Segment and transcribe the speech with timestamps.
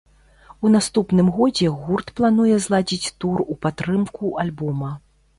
[0.67, 4.91] У наступным годзе гурт плануе зладзіць тур у падтрымку альбома.